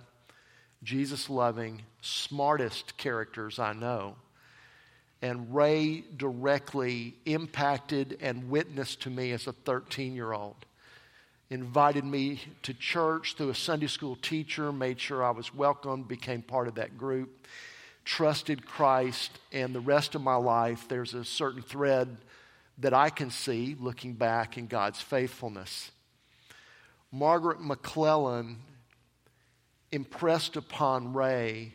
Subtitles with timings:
[0.83, 4.17] Jesus loving, smartest characters I know.
[5.20, 10.65] And Ray directly impacted and witnessed to me as a 13 year old.
[11.50, 16.43] Invited me to church through a Sunday school teacher, made sure I was welcome, became
[16.43, 17.47] part of that group
[18.09, 22.17] trusted Christ, and the rest of my life, there's a certain thread
[22.79, 25.91] that I can see looking back in God's faithfulness.
[27.13, 28.61] Margaret McClellan
[29.93, 31.75] impressed upon Ray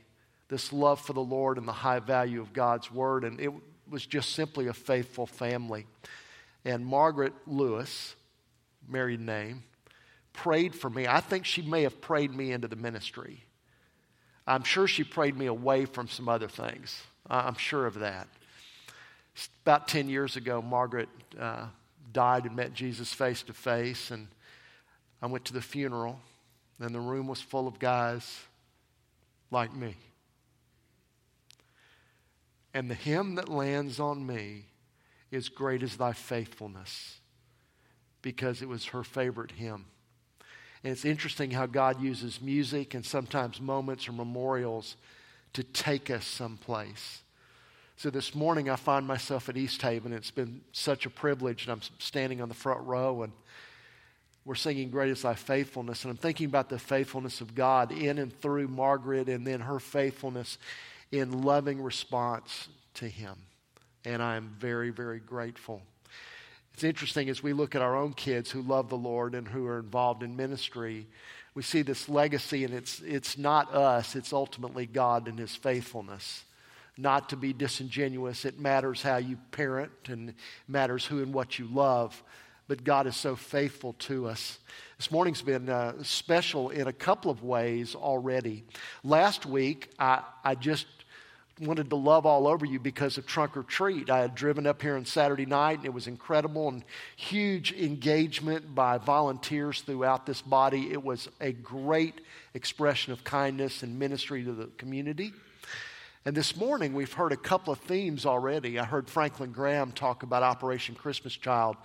[0.50, 3.52] this love for the Lord and the high value of God's word, and it
[3.88, 5.86] was just simply a faithful family.
[6.66, 8.16] And Margaret Lewis,
[8.90, 9.62] married name,
[10.34, 11.06] prayed for me.
[11.06, 13.44] I think she may have prayed me into the ministry.
[14.46, 17.02] I'm sure she prayed me away from some other things.
[17.30, 18.28] I'm sure of that.
[19.64, 21.09] About 10 years ago, Margaret
[21.40, 21.68] uh,
[22.12, 24.28] died and met Jesus face to face, and
[25.22, 26.20] I went to the funeral,
[26.80, 28.42] and the room was full of guys
[29.50, 29.96] like me.
[32.74, 34.66] And the hymn that lands on me
[35.32, 37.20] is Great is Thy Faithfulness,
[38.22, 39.86] because it was her favorite hymn.
[40.84, 44.98] And it's interesting how God uses music and sometimes moments or memorials
[45.54, 47.22] to take us someplace.
[47.96, 50.12] So this morning I find myself at East Haven.
[50.12, 53.32] It's been such a privilege, and I'm standing on the front row, and
[54.46, 56.04] we're singing Great is Thy Faithfulness.
[56.04, 59.80] And I'm thinking about the faithfulness of God in and through Margaret, and then her
[59.80, 60.58] faithfulness
[61.12, 63.36] in loving response to Him.
[64.04, 65.82] And I am very, very grateful.
[66.73, 69.67] It's interesting as we look at our own kids who love the Lord and who
[69.67, 71.07] are involved in ministry,
[71.53, 76.44] we see this legacy, and it's, it's not us, it's ultimately God and His faithfulness.
[76.97, 80.34] Not to be disingenuous, it matters how you parent and
[80.67, 82.23] matters who and what you love,
[82.67, 84.57] but God is so faithful to us.
[84.97, 88.63] This morning's been uh, special in a couple of ways already.
[89.03, 90.88] Last week, I, I just
[91.59, 94.09] wanted to love all over you because of Trunk or Treat.
[94.09, 96.84] I had driven up here on Saturday night, and it was incredible and
[97.16, 100.91] huge engagement by volunteers throughout this body.
[100.91, 102.22] It was a great
[102.53, 105.31] expression of kindness and ministry to the community.
[106.25, 108.79] And this morning, we've heard a couple of themes already.
[108.79, 111.76] I heard Franklin Graham talk about Operation Christmas Child.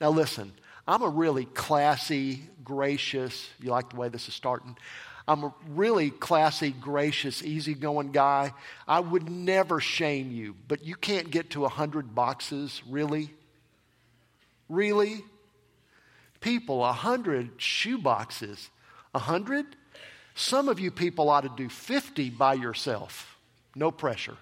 [0.00, 0.52] Now, listen,
[0.86, 4.76] I'm a really classy, gracious, you like the way this is starting?
[5.26, 8.52] I'm a really classy, gracious, easygoing guy.
[8.86, 13.30] I would never shame you, but you can't get to 100 boxes, really?
[14.68, 15.24] Really?
[16.40, 18.68] People, 100 shoe boxes.
[19.12, 19.64] 100?
[20.34, 23.38] Some of you people ought to do 50 by yourself.
[23.74, 24.36] No pressure.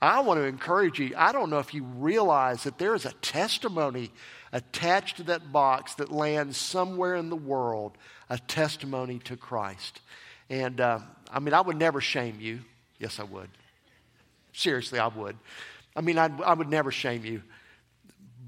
[0.00, 1.14] I want to encourage you.
[1.16, 4.10] I don't know if you realize that there is a testimony
[4.54, 7.98] attached to that box that lands somewhere in the world
[8.30, 10.00] a testimony to Christ.
[10.48, 12.60] And uh, I mean, I would never shame you.
[12.98, 13.50] Yes, I would.
[14.52, 15.36] Seriously, I would.
[15.96, 17.42] I mean, I'd, I would never shame you.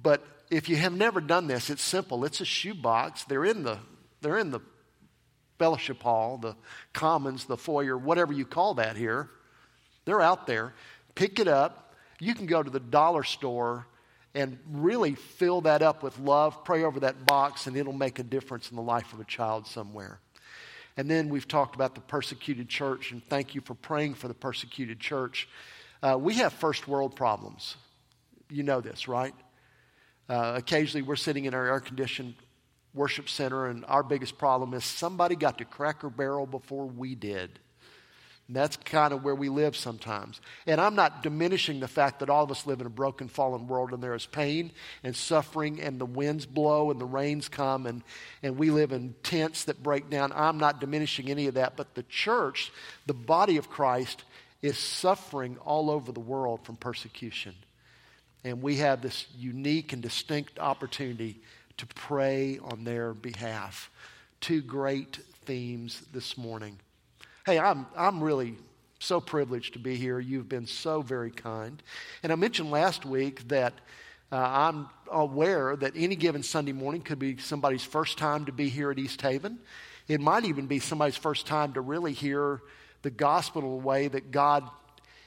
[0.00, 2.25] But if you have never done this, it's simple.
[2.25, 3.25] It's a shoebox.
[3.25, 3.79] They're in the,
[4.20, 4.61] they're in the
[5.59, 6.55] fellowship hall, the
[6.93, 9.29] commons, the foyer, whatever you call that here.
[10.05, 10.73] They're out there.
[11.17, 11.94] Pick it up.
[12.20, 13.88] You can go to the dollar store
[14.37, 16.62] and really fill that up with love.
[16.62, 19.67] Pray over that box, and it'll make a difference in the life of a child
[19.67, 20.21] somewhere.
[20.99, 24.35] And then we've talked about the persecuted church, and thank you for praying for the
[24.35, 25.49] persecuted church.
[26.03, 27.77] Uh, we have first world problems.
[28.50, 29.35] You know this, right?
[30.29, 32.35] Uh, occasionally we're sitting in our air conditioned
[32.93, 37.59] worship center, and our biggest problem is somebody got to Cracker Barrel before we did.
[38.49, 40.41] That's kind of where we live sometimes.
[40.69, 43.67] And I'm not diminishing the fact that all of us live in a broken, fallen
[43.67, 44.71] world and there is pain
[45.03, 48.05] and suffering and the winds blow and the rains come and,
[48.45, 50.33] and we live in tents that break down.
[50.33, 51.77] I'm not diminishing any of that.
[51.77, 52.73] But the church,
[53.07, 54.23] the body of Christ,
[54.63, 57.55] is suffering all over the world from persecution.
[58.45, 61.41] And we have this unique and distinct opportunity
[61.79, 63.91] to pray on their behalf.
[64.41, 65.17] Two great
[65.47, 66.79] themes this morning.
[67.47, 68.57] Hey, I'm, I'm really
[68.99, 70.19] so privileged to be here.
[70.19, 71.81] You've been so very kind.
[72.25, 73.73] And I mentioned last week that
[74.33, 78.69] uh, I'm aware that any given Sunday morning could be somebody's first time to be
[78.69, 79.61] here at East Haven.
[80.09, 82.63] It might even be somebody's first time to really hear
[83.03, 84.69] the gospel in a way that God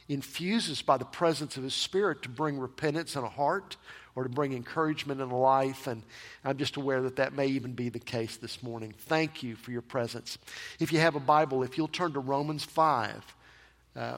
[0.10, 3.77] infuses by the presence of His Spirit to bring repentance in a heart
[4.19, 5.88] or to bring encouragement in life.
[5.88, 6.04] And
[6.44, 8.94] I'm just aware that that may even be the case this morning.
[8.98, 10.38] Thank you for your presence.
[10.77, 13.36] If you have a Bible, if you'll turn to Romans 5.
[13.95, 14.18] Uh,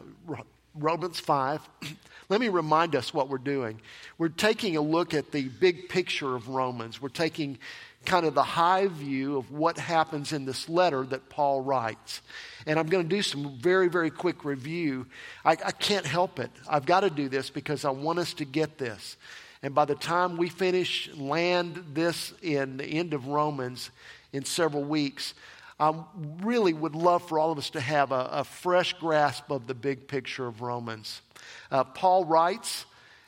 [0.73, 1.69] Romans 5.
[2.29, 3.79] Let me remind us what we're doing.
[4.17, 6.99] We're taking a look at the big picture of Romans.
[6.99, 7.59] We're taking
[8.05, 12.21] kind of the high view of what happens in this letter that Paul writes.
[12.65, 15.05] And I'm going to do some very, very quick review.
[15.45, 16.49] I, I can't help it.
[16.67, 19.17] I've got to do this because I want us to get this.
[19.63, 23.91] And by the time we finish, land this in the end of Romans
[24.33, 25.33] in several weeks,
[25.79, 25.93] I
[26.41, 29.73] really would love for all of us to have a, a fresh grasp of the
[29.73, 31.21] big picture of Romans.
[31.71, 32.85] Uh, Paul writes,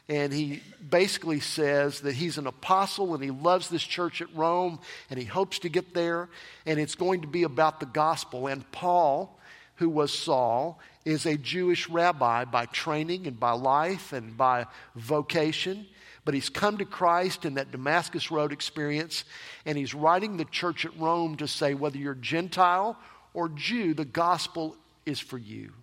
[0.10, 4.80] and he basically says that he's an apostle and he loves this church at Rome
[5.10, 6.30] and he hopes to get there,
[6.66, 8.48] and it's going to be about the gospel.
[8.48, 9.40] And Paul,
[9.78, 15.88] who was Saul, is a Jewish rabbi by training and by life and by vocation.
[16.26, 19.26] But he's come to Christ in that Damascus Road experience,
[19.66, 22.98] and he's writing the church at Rome to say whether you're Gentile
[23.34, 25.74] or Jew, the gospel is for you.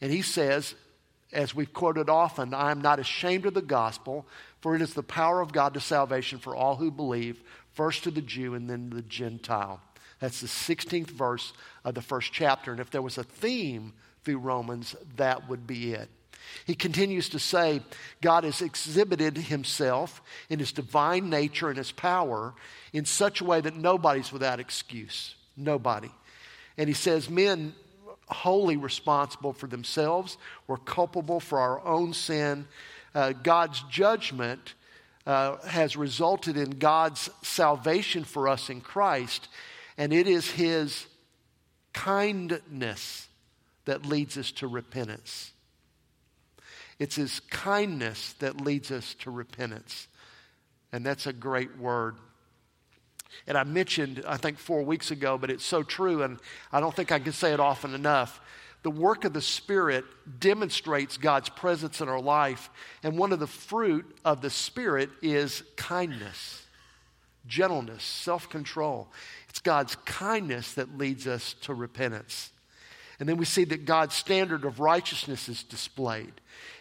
[0.00, 0.74] And he says,
[1.32, 4.26] as we've quoted often, I am not ashamed of the gospel,
[4.60, 7.42] for it is the power of God to salvation for all who believe,
[7.72, 9.80] first to the Jew and then to the Gentile.
[10.20, 11.52] That's the 16th verse
[11.84, 12.70] of the first chapter.
[12.70, 13.92] And if there was a theme
[14.24, 16.08] through Romans, that would be it.
[16.64, 17.80] He continues to say,
[18.20, 22.54] God has exhibited himself in his divine nature and his power
[22.92, 25.34] in such a way that nobody's without excuse.
[25.56, 26.10] Nobody.
[26.76, 27.74] And he says, men
[28.28, 32.66] wholly responsible for themselves, we're culpable for our own sin.
[33.14, 34.74] Uh, God's judgment
[35.26, 39.48] uh, has resulted in God's salvation for us in Christ,
[39.96, 41.06] and it is his
[41.92, 43.28] kindness
[43.86, 45.52] that leads us to repentance.
[46.98, 50.08] It's His kindness that leads us to repentance.
[50.92, 52.16] And that's a great word.
[53.46, 56.38] And I mentioned, I think, four weeks ago, but it's so true, and
[56.72, 58.40] I don't think I can say it often enough.
[58.82, 60.04] The work of the Spirit
[60.38, 62.70] demonstrates God's presence in our life,
[63.02, 66.64] and one of the fruit of the Spirit is kindness,
[67.46, 69.08] gentleness, self control.
[69.48, 72.52] It's God's kindness that leads us to repentance.
[73.18, 76.32] And then we see that God's standard of righteousness is displayed.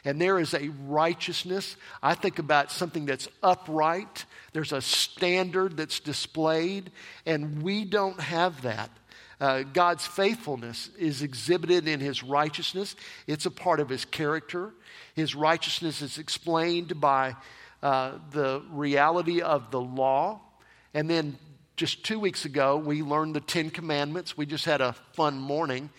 [0.04, 1.75] And there is a righteousness.
[2.04, 4.25] I think about something that's upright.
[4.54, 6.92] There's a standard that's displayed,
[7.25, 8.89] and we don't have that.
[9.39, 12.96] Uh, God's faithfulness is exhibited in his righteousness,
[13.27, 14.72] it's a part of his character.
[15.13, 17.36] His righteousness is explained by
[17.82, 20.42] uh, the reality of the law.
[20.94, 21.38] And then
[21.77, 24.38] just two weeks ago, we learned the Ten Commandments.
[24.38, 25.89] We just had a fun morning.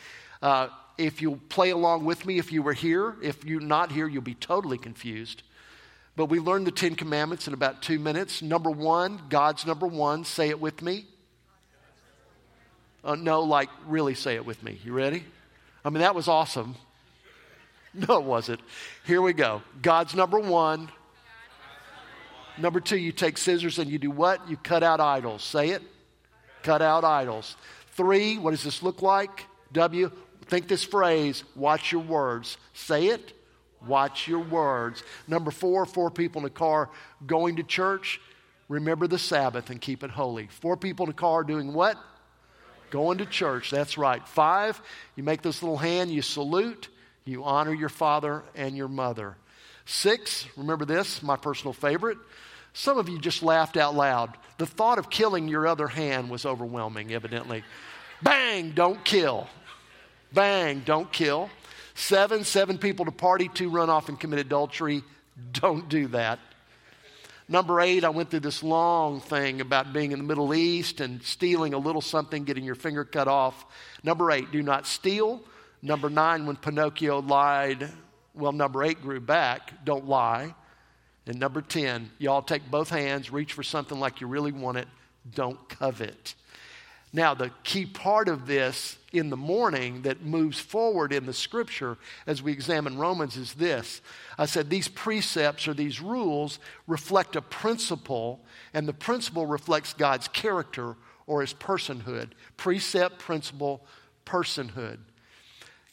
[0.46, 4.06] Uh, if you play along with me, if you were here, if you're not here,
[4.06, 5.42] you'll be totally confused.
[6.14, 8.42] But we learned the Ten Commandments in about two minutes.
[8.42, 10.24] Number one, God's number one.
[10.24, 11.04] Say it with me.
[13.02, 14.78] Uh, no, like really say it with me.
[14.84, 15.24] You ready?
[15.84, 16.76] I mean, that was awesome.
[18.08, 18.60] No, it wasn't.
[19.06, 19.62] Here we go.
[19.80, 20.90] God's number one.
[22.58, 24.50] Number two, you take scissors and you do what?
[24.50, 25.42] You cut out idols.
[25.42, 25.82] Say it.
[26.62, 27.56] Cut out idols.
[27.92, 29.46] Three, what does this look like?
[29.72, 30.10] W,
[30.48, 32.56] Think this phrase, watch your words.
[32.72, 33.32] Say it.
[33.86, 35.02] Watch your words.
[35.28, 36.90] Number four, four people in a car
[37.26, 38.20] going to church.
[38.68, 40.48] Remember the Sabbath and keep it holy.
[40.48, 41.96] Four people in a car doing what?
[42.90, 43.70] Going to church.
[43.70, 44.26] That's right.
[44.26, 44.80] Five,
[45.14, 46.88] you make this little hand, you salute,
[47.24, 49.36] you honor your father and your mother.
[49.84, 52.18] Six, remember this, my personal favorite.
[52.72, 54.36] Some of you just laughed out loud.
[54.58, 57.62] The thought of killing your other hand was overwhelming, evidently.
[58.22, 59.48] Bang, don't kill.
[60.36, 61.48] Bang, don't kill.
[61.94, 65.02] Seven, seven people to party, two run off and commit adultery.
[65.54, 66.38] Don't do that.
[67.48, 71.22] Number eight, I went through this long thing about being in the Middle East and
[71.22, 73.64] stealing a little something, getting your finger cut off.
[74.04, 75.40] Number eight, do not steal.
[75.80, 77.88] Number nine, when Pinocchio lied,
[78.34, 80.54] well, number eight grew back, don't lie.
[81.26, 84.88] And number 10, y'all take both hands, reach for something like you really want it,
[85.34, 86.34] don't covet.
[87.12, 91.96] Now, the key part of this in the morning that moves forward in the scripture
[92.26, 94.02] as we examine Romans is this.
[94.36, 98.44] I said these precepts or these rules reflect a principle,
[98.74, 100.96] and the principle reflects God's character
[101.26, 102.32] or his personhood.
[102.56, 103.86] Precept, principle,
[104.26, 104.98] personhood.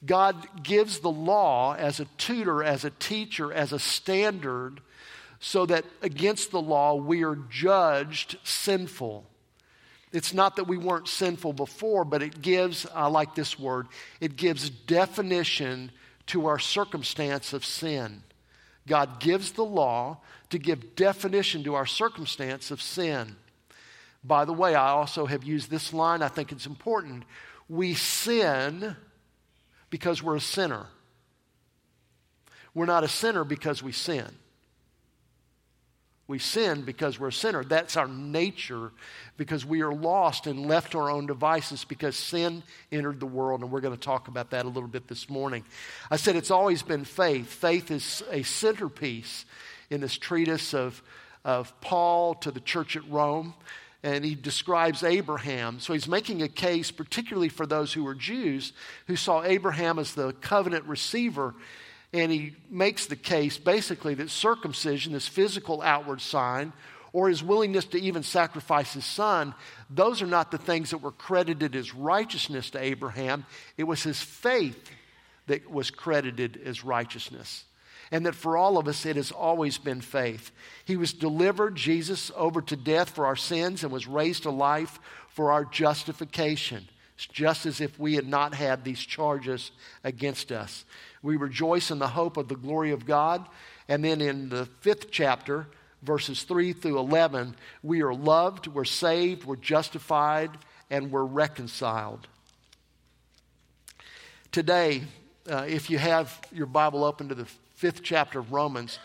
[0.06, 4.82] God gives the law as a tutor, as a teacher, as a standard,
[5.40, 9.26] so that against the law we are judged sinful.
[10.14, 13.88] It's not that we weren't sinful before, but it gives, I like this word,
[14.22, 15.92] it gives definition
[16.28, 18.22] to our circumstance of sin.
[18.88, 20.20] God gives the law
[20.52, 23.36] to give definition to our circumstance of sin.
[24.24, 27.24] By the way, I also have used this line, I think it's important.
[27.68, 28.96] We sin
[29.90, 30.86] because we're a sinner.
[32.76, 34.28] We're not a sinner because we sin.
[36.28, 37.66] We sin because we're a sinner.
[37.66, 38.92] That's our nature
[39.36, 42.64] because we are lost and left to our own devices because sin
[42.94, 43.62] entered the world.
[43.62, 45.66] And we're going to talk about that a little bit this morning.
[46.10, 47.48] I said it's always been faith.
[47.48, 49.46] Faith is a centerpiece
[49.90, 51.04] in this treatise of,
[51.44, 53.54] of Paul to the church at Rome.
[54.02, 55.80] And he describes Abraham.
[55.80, 58.72] So he's making a case, particularly for those who were Jews,
[59.08, 61.54] who saw Abraham as the covenant receiver
[62.14, 66.72] and he makes the case basically that circumcision, this physical outward sign,
[67.12, 69.54] or his willingness to even sacrifice his son,
[69.90, 73.46] those are not the things that were credited as righteousness to Abraham.
[73.78, 74.92] It was his faith
[75.48, 77.66] that was credited as righteousness.
[78.12, 80.52] And that for all of us, it has always been faith.
[80.86, 85.00] He was delivered, Jesus, over to death for our sins and was raised to life
[85.30, 86.88] for our justification.
[87.16, 89.72] It's just as if we had not had these charges
[90.04, 90.86] against us.
[91.24, 93.48] We rejoice in the hope of the glory of God.
[93.88, 95.68] And then in the fifth chapter,
[96.04, 100.52] verses 3 through 11, we are loved, we're saved, we're justified,
[100.90, 102.28] and we're reconciled.
[104.52, 105.04] Today,
[105.50, 109.00] uh, if you have your Bible open to the fifth chapter of Romans,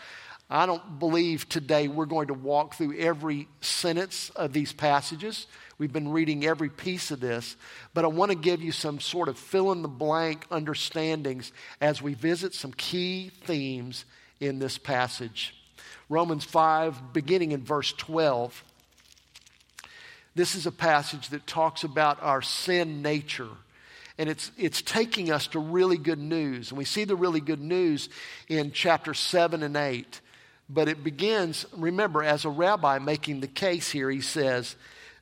[0.51, 5.45] I don't believe today we're going to walk through every sentence of these passages.
[5.77, 7.55] We've been reading every piece of this,
[7.93, 12.01] but I want to give you some sort of fill in the blank understandings as
[12.01, 14.05] we visit some key themes
[14.39, 15.55] in this passage.
[16.09, 18.63] Romans 5, beginning in verse 12.
[20.33, 23.49] This is a passage that talks about our sin nature.
[24.17, 26.71] And it's, it's taking us to really good news.
[26.71, 28.09] And we see the really good news
[28.47, 30.21] in chapter 7 and 8.
[30.69, 34.75] But it begins, remember, as a rabbi making the case here, he says,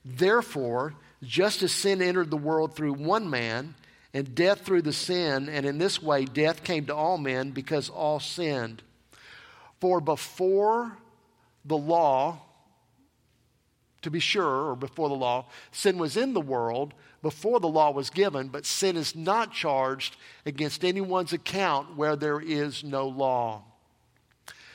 [0.03, 3.75] Therefore, just as sin entered the world through one man,
[4.13, 7.89] and death through the sin, and in this way death came to all men because
[7.89, 8.81] all sinned.
[9.79, 10.97] For before
[11.63, 12.39] the law,
[14.01, 17.91] to be sure, or before the law, sin was in the world before the law
[17.91, 23.63] was given, but sin is not charged against anyone's account where there is no law.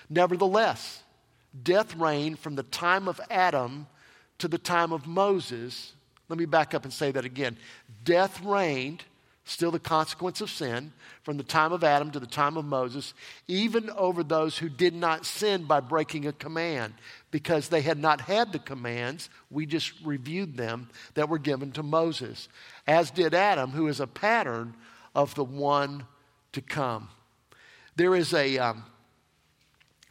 [0.08, 1.02] Nevertheless,
[1.62, 3.86] death reigned from the time of Adam
[4.38, 5.92] to the time of Moses,
[6.28, 7.56] let me back up and say that again.
[8.04, 9.04] Death reigned,
[9.44, 10.92] still the consequence of sin,
[11.22, 13.14] from the time of Adam to the time of Moses,
[13.46, 16.94] even over those who did not sin by breaking a command,
[17.30, 21.82] because they had not had the commands, we just reviewed them, that were given to
[21.82, 22.48] Moses,
[22.86, 24.74] as did Adam, who is a pattern
[25.14, 26.06] of the one
[26.52, 27.08] to come.
[27.94, 28.84] There is a, um,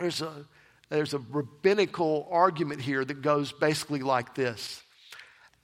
[0.01, 0.45] there's a,
[0.89, 4.81] there's a rabbinical argument here that goes basically like this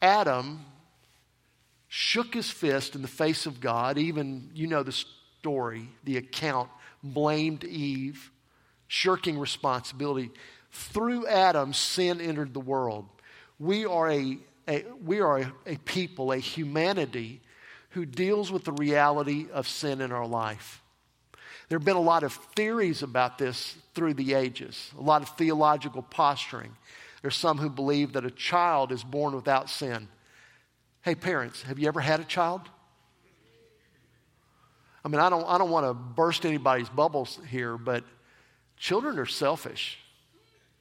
[0.01, 0.65] Adam
[1.87, 4.91] shook his fist in the face of God, even, you know, the
[5.39, 6.69] story, the account,
[7.03, 8.31] blamed Eve,
[8.87, 10.31] shirking responsibility.
[10.71, 13.07] Through Adam, sin entered the world.
[13.59, 17.41] We are a, a we are a, a people, a humanity
[17.91, 20.83] who deals with the reality of sin in our life.
[21.69, 25.29] There have been a lot of theories about this through the ages, a lot of
[25.29, 26.71] theological posturing.
[27.21, 30.07] There's some who believe that a child is born without sin.
[31.01, 32.61] Hey, parents, have you ever had a child?
[35.03, 38.03] I mean, I don't, I don't want to burst anybody's bubbles here, but
[38.77, 39.99] children are selfish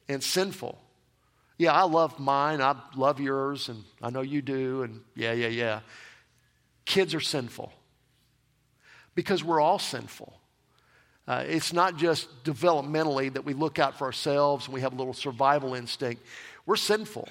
[0.07, 0.77] and sinful.
[1.57, 2.61] Yeah, I love mine.
[2.61, 5.79] I love yours, and I know you do, and yeah, yeah, yeah.
[6.85, 7.73] Kids are sinful
[9.15, 10.33] because we're all sinful.
[11.27, 14.95] Uh, it's not just developmentally that we look out for ourselves and we have a
[14.95, 16.23] little survival instinct.
[16.65, 17.27] We're sinful.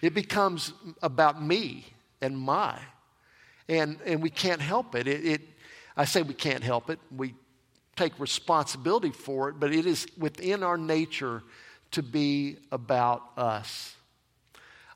[0.00, 1.86] It becomes about me
[2.20, 2.78] and my.
[3.68, 5.06] And, and we can't help it.
[5.06, 5.40] It, it.
[5.96, 6.98] I say we can't help it.
[7.16, 7.34] We
[7.94, 11.42] take responsibility for it, but it is within our nature
[11.92, 13.94] to be about us.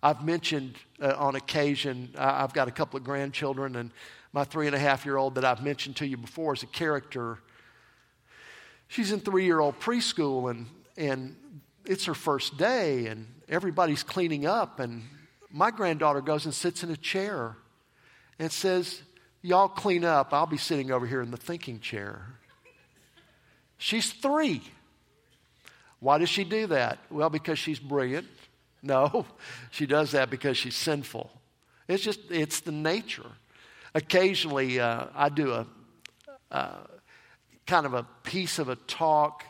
[0.02, 3.90] I've mentioned uh, on occasion, I've got a couple of grandchildren, and
[4.32, 6.66] my three and a half year old that I've mentioned to you before is a
[6.66, 7.38] character
[8.88, 10.66] she's in three year old preschool and,
[10.96, 11.36] and
[11.84, 15.02] it's her first day and everybody's cleaning up and
[15.50, 17.56] my granddaughter goes and sits in a chair
[18.38, 19.02] and says
[19.42, 20.32] y'all clean up.
[20.32, 22.26] I'll be sitting over here in the thinking chair.
[23.78, 24.62] She's three.
[26.00, 26.98] Why does she do that?
[27.10, 28.26] Well because she's brilliant.
[28.82, 29.26] No
[29.70, 31.30] she does that because she's sinful.
[31.88, 33.26] It's just it's the nature.
[33.94, 35.66] Occasionally uh, i do a
[36.52, 36.84] uh,
[37.66, 39.44] kind of a piece of a talk,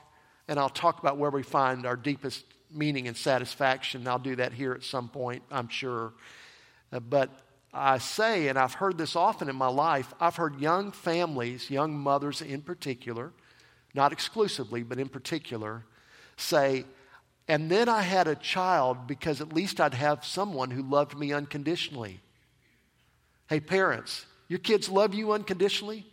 [0.49, 4.06] and I'll talk about where we find our deepest meaning and satisfaction.
[4.08, 6.12] I'll do that here at some point, I'm sure.
[6.92, 7.30] Uh, but
[7.73, 11.96] I say, and I've heard this often in my life, I've heard young families, young
[11.96, 13.32] mothers in particular,
[13.94, 15.85] not exclusively, but in particular,
[16.37, 16.85] say,
[17.49, 21.32] and then I had a child because at least I'd have someone who loved me
[21.32, 22.20] unconditionally.
[23.49, 26.06] Hey, parents, your kids love you unconditionally?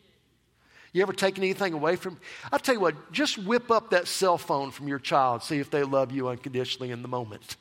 [0.93, 2.19] You ever taken anything away from?
[2.51, 5.71] I'll tell you what, just whip up that cell phone from your child, see if
[5.71, 7.57] they love you unconditionally in the moment.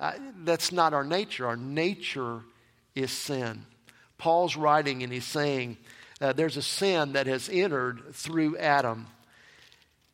[0.00, 1.46] I, that's not our nature.
[1.46, 2.40] Our nature
[2.96, 3.64] is sin.
[4.18, 5.76] Paul's writing and he's saying
[6.20, 9.06] uh, there's a sin that has entered through Adam.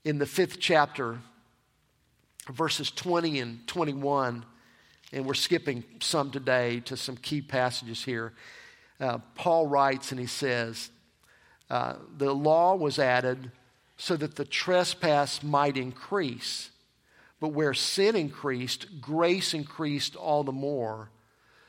[0.05, 1.19] In the fifth chapter,
[2.51, 4.45] verses 20 and 21,
[5.13, 8.33] and we're skipping some today to some key passages here.
[9.01, 10.91] Uh, Paul writes and he says,
[11.71, 13.51] uh, the law was added
[13.97, 16.71] so that the trespass might increase.
[17.41, 21.11] But where sin increased, grace increased all the more,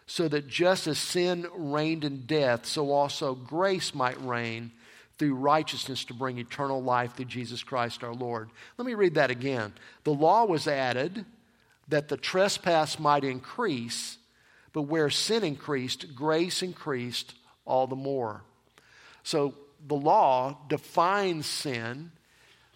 [0.06, 4.72] so that just as sin reigned in death, so also grace might reign
[5.20, 8.50] through righteousness to bring eternal life through Jesus Christ our Lord.
[8.78, 9.74] Let me read that again.
[10.06, 11.26] The law was added
[11.90, 14.18] that the trespass might increase,
[14.72, 17.36] but where sin increased, grace increased
[17.66, 18.44] all the more.
[19.24, 19.54] So
[19.88, 22.12] the law defines sin,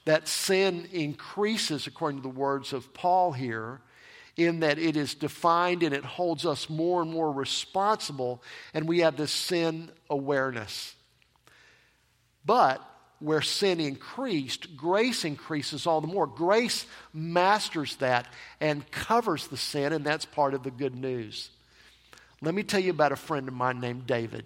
[0.06, 3.82] that sin increases, according to the words of Paul here,
[4.36, 8.42] in that it is defined and it holds us more and more responsible,
[8.74, 10.96] and we have this sin awareness.
[12.46, 12.82] But
[13.20, 16.28] where sin increased, grace increases all the more.
[16.28, 18.28] Grace masters that
[18.60, 21.50] and covers the sin, and that's part of the good news.
[22.42, 24.44] Let me tell you about a friend of mine named David.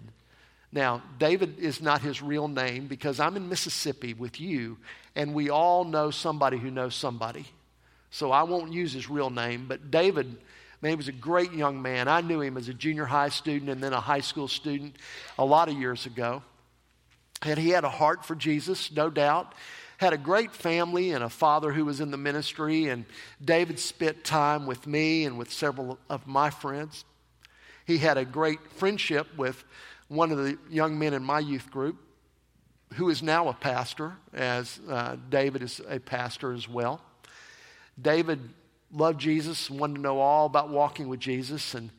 [0.70, 4.76] Now, David is not his real name because I'm in Mississippi with you,
[5.16, 7.46] and we all know somebody who knows somebody.
[8.10, 10.36] So I won't use his real name, but David,
[10.80, 12.08] man, he was a great young man.
[12.08, 14.96] I knew him as a junior high student and then a high school student
[15.38, 16.42] a lot of years ago.
[17.42, 19.54] And he had a heart for Jesus, no doubt.
[19.98, 23.04] Had a great family and a father who was in the ministry, and
[23.44, 27.04] David spent time with me and with several of my friends.
[27.84, 29.64] He had a great friendship with
[30.08, 31.96] one of the young men in my youth group
[32.94, 37.00] who is now a pastor, as uh, David is a pastor as well.
[38.00, 38.40] David
[38.92, 41.90] loved Jesus, wanted to know all about walking with Jesus, and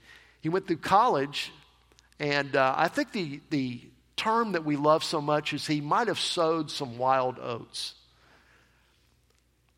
[0.42, 1.52] he went through college.
[2.20, 3.82] And uh, I think the, the
[4.18, 7.94] term that we love so much is he might have sowed some wild oats.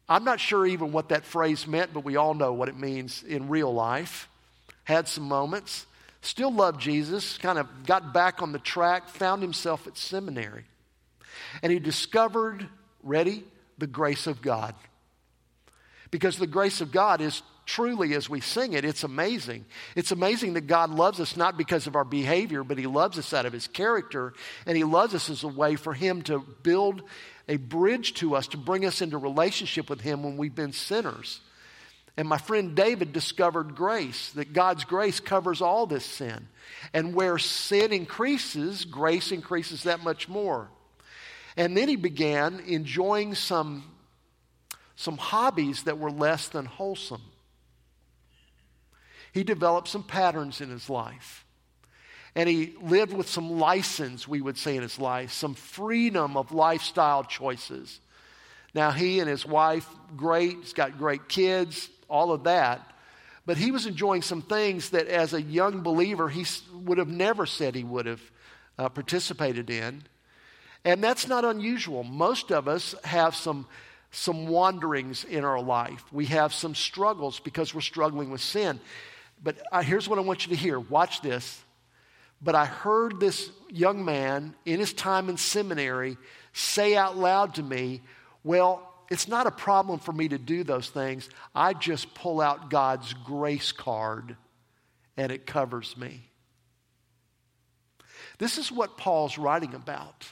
[0.08, 3.24] I'm not sure even what that phrase meant, but we all know what it means
[3.24, 4.30] in real life.
[4.84, 5.86] Had some moments
[6.21, 10.65] still loved Jesus, kind of got back on the track, found himself at seminary.
[11.62, 12.67] And he discovered,
[13.03, 13.43] ready,
[13.77, 14.75] the grace of God.
[16.12, 19.65] Because the grace of God is truly, as we sing it, it's amazing.
[19.95, 23.34] It's amazing that God loves us not because of our behavior, but He loves us
[23.34, 24.34] out of His character.
[24.65, 27.01] And He loves us as a way for Him to build
[27.47, 31.39] a bridge to us, to bring us into relationship with Him when we've been sinners.
[32.21, 36.49] And my friend David discovered grace, that God's grace covers all this sin.
[36.93, 40.69] And where sin increases, grace increases that much more.
[41.57, 43.86] And then he began enjoying some,
[44.95, 47.23] some hobbies that were less than wholesome.
[49.34, 51.43] He developed some patterns in his life.
[52.36, 56.51] And he lived with some license, we would say, in his life, some freedom of
[56.51, 57.99] lifestyle choices.
[58.75, 62.86] Now, he and his wife, great, he's got great kids, all of that.
[63.45, 67.45] But he was enjoying some things that, as a young believer, he would have never
[67.47, 68.21] said he would have
[68.78, 70.04] uh, participated in.
[70.86, 72.04] And that's not unusual.
[72.04, 73.67] Most of us have some,
[74.12, 76.04] some wanderings in our life.
[76.12, 78.80] We have some struggles because we're struggling with sin.
[79.43, 81.63] But uh, here's what I want you to hear watch this.
[82.43, 86.17] But I heard this young man in his time in seminary
[86.54, 88.02] say out loud to me,
[88.43, 91.30] Well, it's not a problem for me to do those things.
[91.54, 94.38] I just pull out God's grace card
[95.17, 96.21] and it covers me.
[98.38, 100.26] This is what Paul's writing about.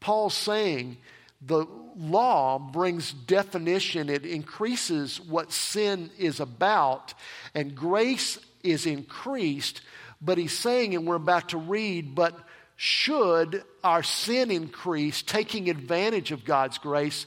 [0.00, 0.98] Paul's saying
[1.40, 7.14] the law brings definition, it increases what sin is about,
[7.54, 9.80] and grace is increased.
[10.20, 12.38] But he's saying, and we're about to read, but
[12.76, 17.26] should our sin increase, taking advantage of God's grace,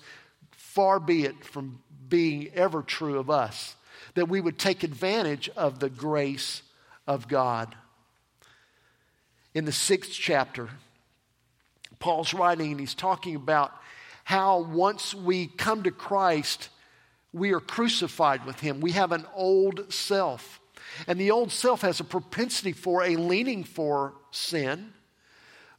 [0.75, 3.75] far be it from being ever true of us,
[4.13, 6.61] that we would take advantage of the grace
[7.07, 7.73] of God.
[9.53, 10.69] In the sixth chapter,
[11.99, 13.71] Paul's writing and he's talking about
[14.25, 16.67] how once we come to Christ,
[17.31, 18.81] we are crucified with him.
[18.81, 20.59] We have an old self.
[21.07, 24.91] And the old self has a propensity for a leaning for sin,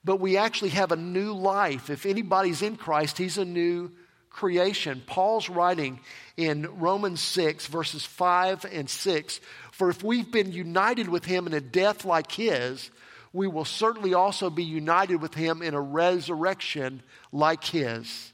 [0.04, 1.90] but we actually have a new life.
[1.90, 3.90] If anybody's in Christ, he's a new
[4.36, 5.02] creation.
[5.06, 5.98] Paul's writing
[6.36, 9.40] in Romans 6, verses 5 and 6
[9.72, 12.90] For if we've been united with him in a death like his,
[13.32, 18.32] we will certainly also be united with him in a resurrection like his.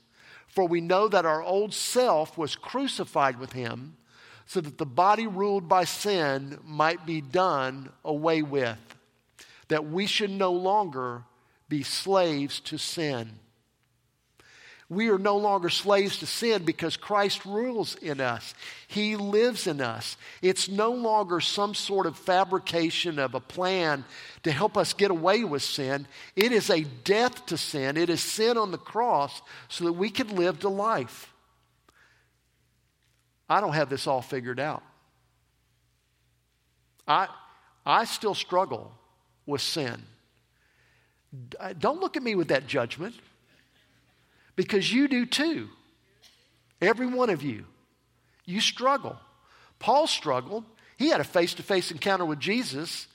[0.49, 3.97] For we know that our old self was crucified with him
[4.47, 8.77] so that the body ruled by sin might be done away with,
[9.69, 11.23] that we should no longer
[11.69, 13.38] be slaves to sin.
[14.92, 18.52] We are no longer slaves to sin because Christ rules in us.
[18.88, 20.18] He lives in us.
[20.42, 24.05] It's no longer some sort of fabrication of a plan
[24.42, 26.07] to help us get away with sin.
[26.37, 27.96] It is a death to sin.
[27.96, 31.33] It is sin on the cross so that we can live to life.
[33.48, 34.83] I don't have this all figured out.
[37.09, 37.28] I,
[37.87, 38.92] I still struggle
[39.46, 40.02] with sin.
[41.59, 43.14] Uh, don't look at me with that judgment
[44.57, 45.69] because you do too.
[46.81, 47.65] Every one of you.
[48.45, 49.17] You struggle.
[49.79, 50.65] Paul struggled.
[50.97, 53.07] He had a face to face encounter with Jesus.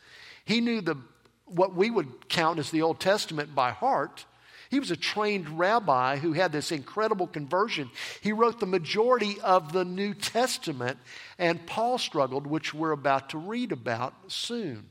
[0.45, 0.95] He knew the,
[1.45, 4.26] what we would count as the Old Testament by heart.
[4.69, 7.89] He was a trained rabbi who had this incredible conversion.
[8.21, 10.97] He wrote the majority of the New Testament,
[11.38, 14.89] and Paul struggled, which we're about to read about soon.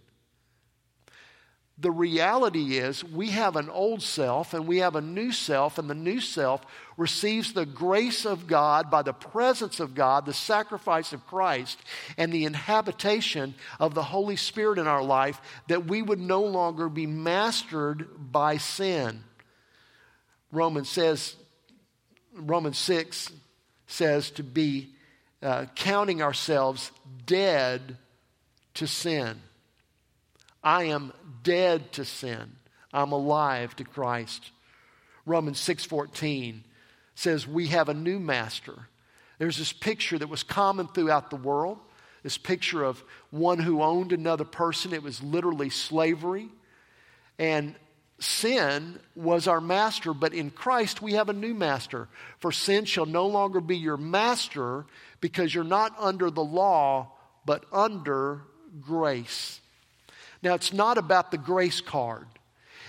[1.79, 5.91] The reality is, we have an old self and we have a new self, and
[5.91, 6.62] the new self
[6.97, 11.79] receives the grace of God by the presence of God, the sacrifice of Christ,
[12.17, 16.89] and the inhabitation of the Holy Spirit in our life, that we would no longer
[16.89, 19.23] be mastered by sin.
[20.51, 21.37] Romans says,
[22.35, 23.33] Romans 6
[23.87, 24.95] says to be
[25.43, 26.91] uh, counting ourselves
[27.27, 27.99] dead
[28.75, 29.41] to sin.
[30.66, 31.12] I am
[31.44, 32.57] dead to sin.
[32.92, 34.50] I'm alive to Christ.
[35.24, 36.64] Romans 6:14
[37.14, 38.88] says we have a new master.
[39.38, 41.79] There's this picture that was common throughout the world.
[42.24, 44.92] This picture of one who owned another person.
[44.92, 46.48] It was literally slavery.
[47.38, 47.76] And
[48.18, 52.09] sin was our master, but in Christ we have a new master.
[52.40, 54.85] For sin shall no longer be your master
[55.20, 57.12] because you're not under the law,
[57.44, 58.42] but under
[58.81, 59.61] grace.
[60.47, 62.29] Now, it's not about the grace card.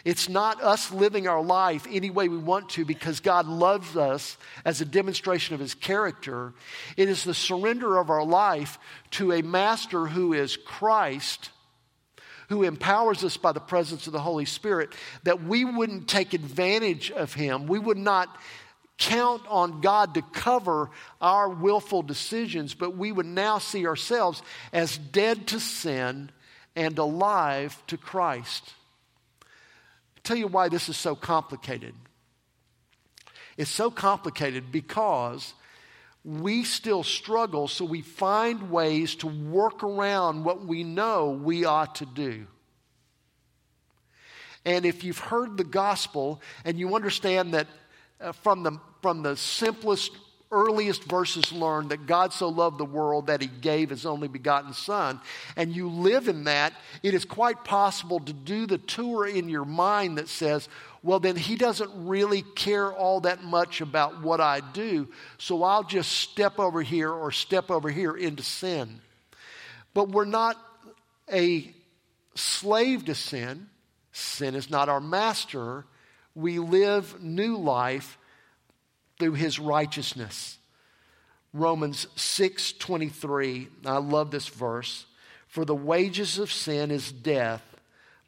[0.06, 4.38] It's not us living our life any way we want to because God loves us
[4.64, 6.54] as a demonstration of His character.
[6.98, 8.78] It is the surrender of our life
[9.14, 11.50] to a master who is Christ,
[12.50, 14.94] who empowers us by the presence of the Holy Spirit,
[15.24, 17.66] that we wouldn't take advantage of Him.
[17.66, 18.30] We would not
[19.00, 25.00] count on God to cover our willful decisions, but we would now see ourselves as
[25.00, 26.30] dead to sin
[26.78, 28.72] and alive to Christ.
[29.42, 31.96] I'll tell you why this is so complicated.
[33.58, 35.56] It's so complicated because
[36.24, 41.96] we still struggle, so we find ways to work around what we know we ought
[41.96, 42.46] to do.
[44.64, 47.68] And if you've heard the gospel and you understand that
[48.22, 50.12] uh, from, the, from the simplest,
[50.52, 54.74] earliest verses learned that God so loved the world that he gave his only begotten
[54.74, 55.20] Son,
[55.56, 59.66] and you live in that, it is quite possible to do the tour in your
[59.66, 60.70] mind that says,
[61.04, 65.08] well, then he doesn't really care all that much about what I do,
[65.38, 69.02] so I'll just step over here or step over here into sin.
[69.94, 70.58] But we're not
[71.32, 71.74] a
[72.36, 73.68] slave to sin.
[74.12, 75.86] Sin is not our master.
[76.36, 78.18] We live new life
[79.20, 80.58] through his righteousness.
[81.54, 83.70] Romans 6:23.
[83.86, 85.06] I love this verse.
[85.48, 87.64] For the wages of sin is death,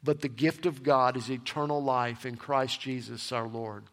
[0.02, 3.84] but the gift of God is eternal life in Christ Jesus our Lord.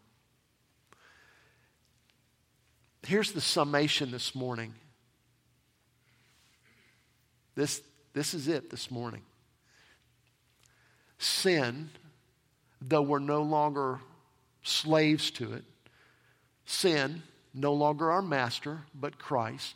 [3.04, 4.74] Here's the summation this morning.
[7.56, 7.82] This,
[8.14, 9.24] this is it this morning.
[11.18, 11.90] Sin,
[12.82, 14.00] though we're no longer
[14.62, 15.64] slaves to it,
[16.68, 19.76] sin, no longer our master, but Christ.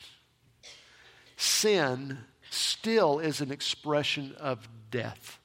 [1.37, 2.19] Sin
[2.51, 5.39] still is an expression of death.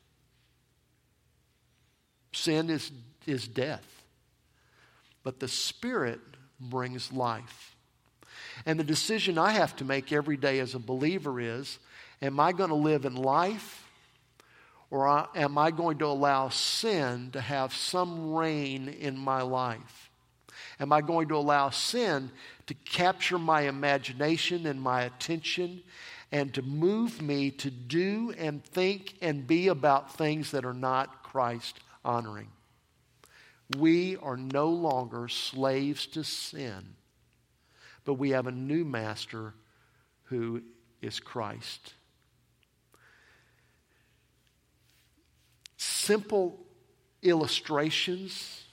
[2.33, 2.91] Sin is,
[3.27, 4.03] is death.
[5.23, 6.21] But the Spirit
[6.61, 7.77] brings life.
[8.67, 11.79] And the decision I have to make every day as a believer is
[12.21, 13.87] am I going to live in life
[14.91, 20.06] or uh, am I going to allow sin to have some reign in my life?
[20.79, 22.31] Am I going to allow sin
[22.67, 25.83] to capture my imagination and my attention
[26.31, 31.23] and to move me to do and think and be about things that are not
[31.23, 32.49] Christ honoring?
[33.77, 36.95] We are no longer slaves to sin,
[38.05, 39.55] but we have a new master
[40.25, 40.63] who
[41.01, 41.95] is Christ.
[46.07, 46.57] simple
[47.23, 48.66] illustrations,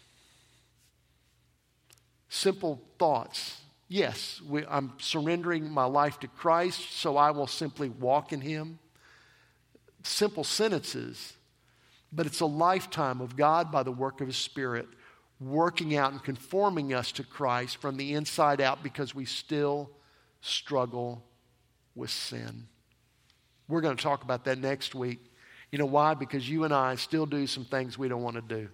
[2.34, 3.62] simple thoughts.
[3.88, 8.80] Yes, we, I'm surrendering my life to Christ, so I will simply walk in Him.
[10.02, 11.34] Simple sentences,
[12.12, 14.88] but it's a lifetime of God by the work of His Spirit
[15.40, 19.92] working out and conforming us to Christ from the inside out because we still
[20.42, 21.24] struggle
[21.96, 22.68] with sin.
[23.68, 25.20] We're going to talk about that next week.
[25.72, 26.14] You know why?
[26.14, 28.70] Because you and I still do some things we don't want to do.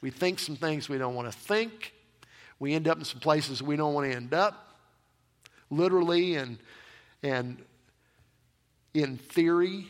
[0.00, 1.94] We think some things we don't want to think.
[2.60, 4.76] We end up in some places we don't want to end up,
[5.70, 6.58] literally and,
[7.22, 7.60] and
[8.94, 9.86] in theory.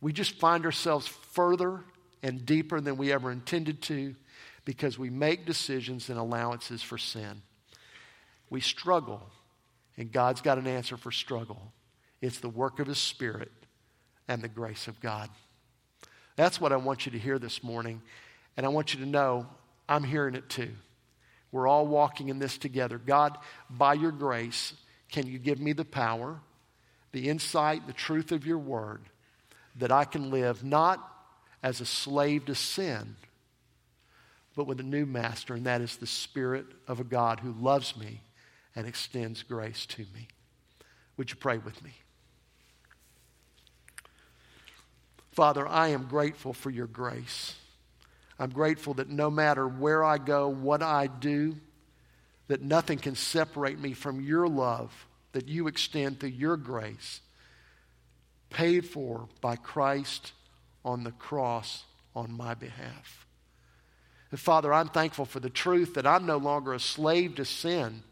[0.00, 1.80] We just find ourselves further
[2.22, 4.14] and deeper than we ever intended to
[4.64, 7.42] because we make decisions and allowances for sin.
[8.48, 9.22] We struggle,
[9.96, 11.72] and God's got an answer for struggle.
[12.22, 13.50] It's the work of His Spirit
[14.28, 15.28] and the grace of God.
[16.36, 18.00] That's what I want you to hear this morning.
[18.56, 19.46] And I want you to know
[19.88, 20.70] I'm hearing it too.
[21.54, 22.98] We're all walking in this together.
[22.98, 23.38] God,
[23.70, 24.72] by your grace,
[25.12, 26.40] can you give me the power,
[27.12, 29.02] the insight, the truth of your word
[29.76, 30.98] that I can live not
[31.62, 33.14] as a slave to sin,
[34.56, 37.96] but with a new master, and that is the Spirit of a God who loves
[37.96, 38.22] me
[38.74, 40.26] and extends grace to me.
[41.16, 41.92] Would you pray with me?
[45.30, 47.54] Father, I am grateful for your grace.
[48.38, 51.56] I'm grateful that no matter where I go, what I do,
[52.48, 57.20] that nothing can separate me from your love that you extend through your grace,
[58.50, 60.32] paid for by Christ
[60.84, 63.26] on the cross on my behalf.
[64.30, 68.02] And Father, I'm thankful for the truth that I'm no longer a slave to sin.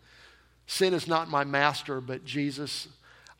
[0.66, 2.88] Sin is not my master, but Jesus.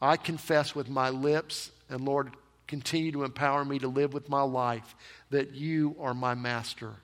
[0.01, 2.33] I confess with my lips, and Lord,
[2.73, 4.97] continue to empower me to live with my life,
[5.29, 6.95] that you are my master.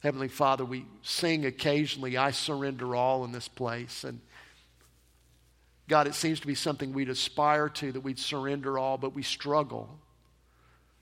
[0.00, 4.02] Heavenly Father, we sing occasionally, I surrender all in this place.
[4.02, 4.18] And
[5.88, 9.22] God, it seems to be something we'd aspire to, that we'd surrender all, but we
[9.22, 10.00] struggle.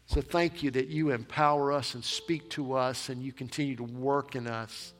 [0.06, 3.84] So thank you that you empower us and speak to us and you continue to
[3.84, 4.92] work in us.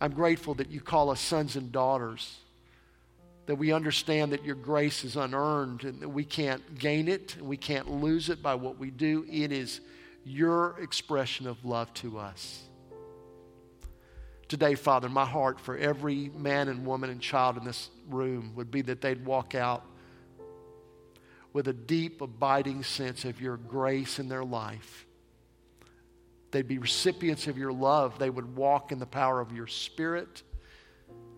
[0.00, 2.38] I'm grateful that you call us sons and daughters
[3.46, 7.46] that we understand that your grace is unearned and that we can't gain it and
[7.46, 9.26] we can't lose it by what we do.
[9.28, 9.80] It is
[10.24, 12.62] your expression of love to us.
[14.48, 18.70] Today, Father, my heart for every man and woman and child in this room would
[18.70, 19.84] be that they'd walk out
[21.52, 25.06] with a deep, abiding sense of your grace in their life.
[26.50, 28.18] They'd be recipients of your love.
[28.18, 30.42] They would walk in the power of your spirit.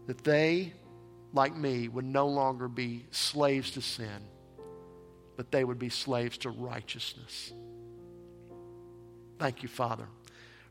[0.07, 0.75] That they
[1.35, 4.29] like me would no longer be slaves to sin,
[5.37, 7.53] but they would be slaves to righteousness.
[9.39, 10.07] Thank you, Father,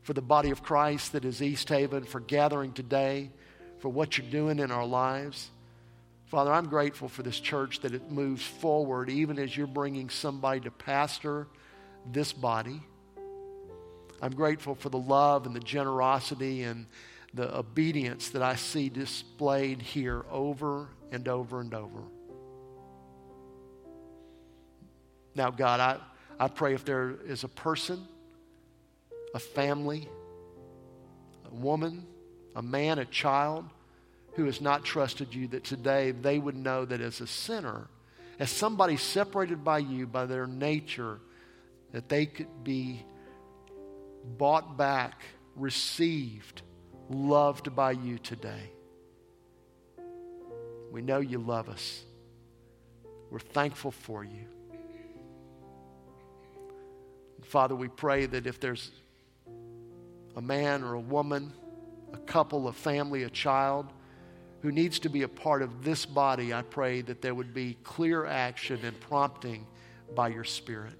[0.02, 3.30] for the body of Christ that is East Haven, for gathering today,
[3.78, 5.50] for what you're doing in our lives.
[6.26, 10.60] Father, I'm grateful for this church that it moves forward even as you're bringing somebody
[10.60, 11.46] to pastor
[12.10, 12.82] this body.
[14.22, 16.86] I'm grateful for the love and the generosity and
[17.34, 22.00] the obedience that I see displayed here over and over and over.
[25.34, 25.98] Now, God, I,
[26.38, 28.06] I pray if there is a person,
[29.34, 30.08] a family,
[31.50, 32.06] a woman,
[32.54, 33.64] a man, a child
[34.34, 37.88] who has not trusted you, that today they would know that as a sinner,
[38.38, 41.18] as somebody separated by you, by their nature,
[41.92, 43.04] that they could be
[44.24, 45.20] bought back,
[45.56, 46.62] received,
[47.10, 48.70] loved by you today.
[50.90, 52.02] We know you love us.
[53.30, 54.46] We're thankful for you.
[57.42, 58.90] Father, we pray that if there's
[60.36, 61.52] a man or a woman,
[62.12, 63.92] a couple, a family, a child
[64.62, 67.76] who needs to be a part of this body, I pray that there would be
[67.84, 69.66] clear action and prompting
[70.14, 70.98] by your Spirit.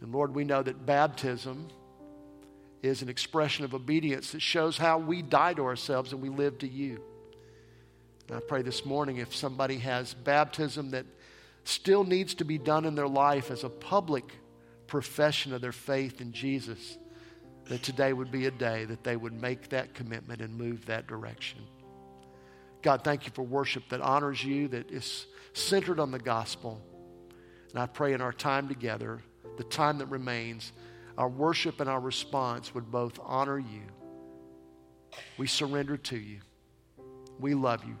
[0.00, 1.68] And Lord, we know that baptism
[2.84, 6.58] is an expression of obedience that shows how we die to ourselves and we live
[6.58, 7.00] to you.
[8.28, 11.06] And I pray this morning if somebody has baptism that
[11.64, 14.24] still needs to be done in their life as a public
[14.86, 16.98] profession of their faith in Jesus,
[17.66, 21.06] that today would be a day that they would make that commitment and move that
[21.06, 21.60] direction.
[22.82, 26.82] God, thank you for worship that honors you, that is centered on the gospel.
[27.70, 29.22] And I pray in our time together,
[29.56, 30.72] the time that remains,
[31.16, 33.82] our worship and our response would both honor you.
[35.38, 36.40] We surrender to you.
[37.38, 37.96] We love you.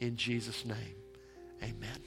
[0.00, 0.96] In Jesus' name,
[1.62, 1.98] amen.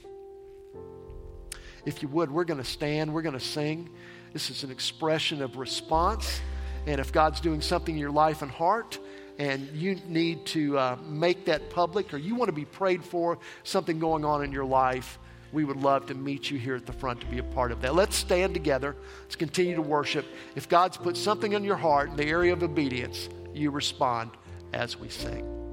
[1.85, 3.89] If you would, we're going to stand, we're going to sing.
[4.33, 6.41] This is an expression of response.
[6.85, 8.99] And if God's doing something in your life and heart,
[9.39, 13.39] and you need to uh, make that public, or you want to be prayed for,
[13.63, 15.19] something going on in your life,
[15.51, 17.81] we would love to meet you here at the front to be a part of
[17.81, 17.95] that.
[17.95, 18.95] Let's stand together.
[19.23, 20.25] Let's continue to worship.
[20.55, 24.31] If God's put something in your heart in the area of obedience, you respond
[24.73, 25.66] as we sing.